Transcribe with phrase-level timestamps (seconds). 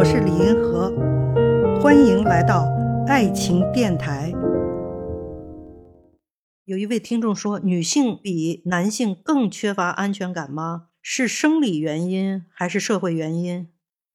[0.00, 0.90] 我是李银河，
[1.78, 2.66] 欢迎来到
[3.06, 4.32] 爱情电台。
[6.64, 10.86] 有一位听众说，女性比男性更缺乏安全感吗？
[11.02, 13.68] 是生理原因还是社会原因？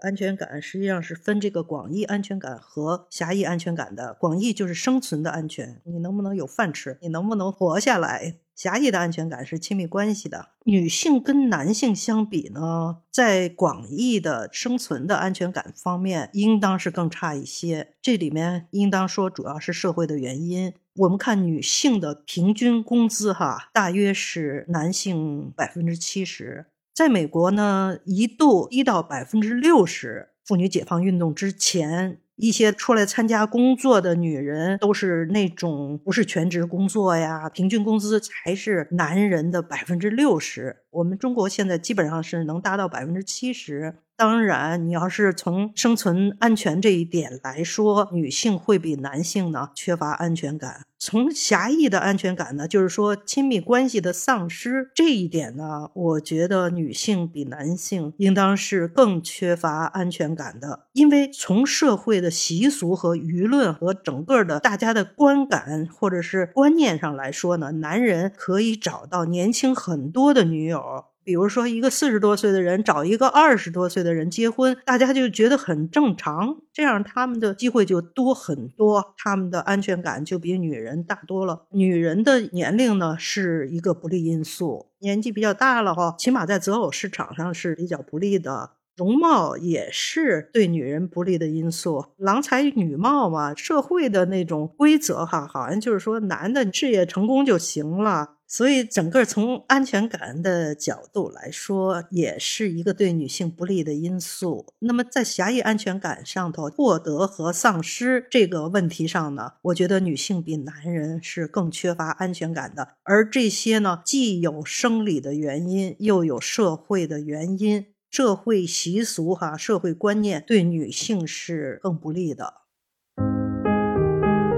[0.00, 4.14] 安全感实际上是分这个广义安全感和狭义安全感的。
[4.18, 8.38] 广义就是生存的安全，你能不能有饭吃，你能不能活下来。
[8.56, 10.48] 狭义的安全感是亲密关系的。
[10.64, 17.94] 女性跟男性相比呢，在广义的生存的安全感方面，应当是更差一些。
[18.00, 20.72] 这里面应当说，主要是社会的原因。
[20.94, 26.66] 我们看女性的平均工资，哈，大约是男性百分之七十。
[26.94, 30.30] 在美国呢，一度一到百分之六十。
[30.46, 40.76] 妇女解放运动之前，一些出来参加工作的女人都是那种不是全职工作呀，平均工资才是男人的百分之六十。
[40.90, 43.96] 我们中国现在基本上是能达到百分之七十。
[44.18, 50.86] 当然，你要是从生存安全这一点来说，女性会比男性呢缺乏安全感。
[50.98, 60.86] 从狭义的安全感呢，就是说亲密关系的丧失这一点呢，我觉得女性比男性应当是更缺乏安全感的。
[60.94, 71.04] 因为从社会的习俗和舆论和整个的大家的观感或者是观念上来说呢，男人可以找到年轻很多的女友。
[71.26, 81.66] 比如说，一个四十多岁的人找一个二十多岁的人结婚，大家就觉得很正常，这样他们的机会就多很多，他们的安全感就比女人大多了。
[81.72, 88.70] 女人的年龄呢是一个不利因素，年纪比较大了哈，起码在择偶市场上是比较不利的。
[88.96, 98.35] 容貌也是对女人不利的因素，郎才女貌嘛，社会的那种规则哈，好像就是说男的事业成功就行了。
[98.48, 104.66] 所以，整个从安全感的角度来说，也是一个对女性不利的因素。
[104.78, 112.90] 那么，在狭义安全感上头，获得和丧失这个问题上呢，我觉得女性比男人是更缺乏安全感的。
[113.02, 122.54] 而这些呢，既有生理的原因，又有社会的原因，社会习俗哈，社会观念对女性是更不利的。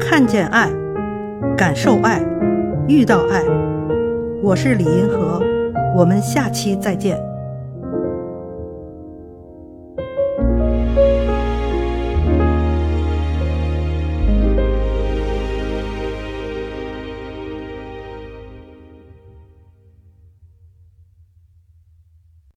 [0.00, 0.72] 看见爱，
[1.56, 2.20] 感受爱，
[2.88, 3.42] 遇到爱。
[4.40, 5.42] 我是李银河，
[5.96, 7.20] 我们下期再见。